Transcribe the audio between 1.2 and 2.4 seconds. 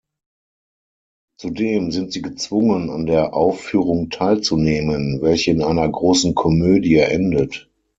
Zudem sind sie